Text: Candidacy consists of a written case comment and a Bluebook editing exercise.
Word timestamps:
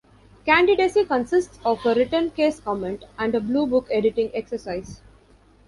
Candidacy 0.47 1.05
consists 1.05 1.59
of 1.63 1.85
a 1.85 1.93
written 1.93 2.31
case 2.31 2.59
comment 2.59 3.05
and 3.19 3.35
a 3.35 3.39
Bluebook 3.39 3.85
editing 3.91 4.31
exercise. 4.33 4.99